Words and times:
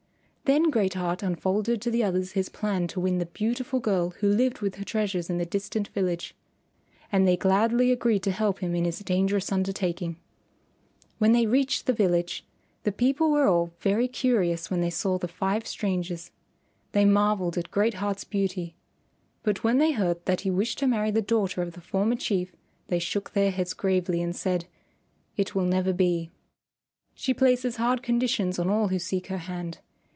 Then 0.59 0.69
Great 0.69 0.95
Heart 0.95 1.23
unfolded 1.23 1.81
to 1.81 1.89
the 1.89 2.03
others 2.03 2.33
his 2.33 2.49
plan 2.49 2.85
to 2.89 2.99
win 2.99 3.19
the 3.19 3.25
beautiful 3.25 3.79
girl 3.79 4.09
who 4.19 4.27
lived 4.27 4.59
with 4.59 4.75
her 4.75 4.83
treasures 4.83 5.29
in 5.29 5.37
the 5.37 5.45
distant 5.45 5.87
village. 5.87 6.35
And 7.09 7.25
they 7.25 7.37
gladly 7.37 7.89
agreed 7.89 8.21
to 8.23 8.31
help 8.31 8.59
him 8.59 8.75
in 8.75 8.83
his 8.83 8.99
dangerous 8.99 9.49
undertaking. 9.49 10.17
When 11.19 11.31
they 11.31 11.45
reached 11.45 11.85
the 11.85 11.93
village, 11.93 12.45
the 12.83 12.91
people 12.91 13.31
were 13.31 13.47
all 13.47 13.71
very 13.79 14.09
curious 14.09 14.69
when 14.69 14.81
they 14.81 14.89
saw 14.89 15.17
the 15.17 15.29
five 15.29 15.65
strangers. 15.65 16.31
They 16.91 17.05
marvelled 17.05 17.57
at 17.57 17.71
Great 17.71 17.93
Heart's 17.93 18.25
beauty. 18.25 18.75
But 19.43 19.63
when 19.63 19.77
they 19.77 19.93
heard 19.93 20.25
that 20.25 20.41
he 20.41 20.51
wished 20.51 20.79
to 20.79 20.87
marry 20.87 21.11
the 21.11 21.21
daughter 21.21 21.61
of 21.61 21.73
the 21.75 21.81
former 21.81 22.17
Chief 22.17 22.53
they 22.89 22.99
shook 22.99 23.31
their 23.31 23.51
heads 23.51 23.73
gravely 23.73 24.21
and 24.21 24.35
said, 24.35 24.65
"It 25.37 25.55
will 25.55 25.63
never 25.65 25.93
be. 25.93 26.29
She 27.15 27.33
places 27.33 27.77
hard 27.77 28.03
conditions 28.03 28.59
on 28.59 28.69
all 28.69 28.89
who 28.89 28.99
seek 28.99 29.27
her 29.27 29.37
hand. 29.37 29.77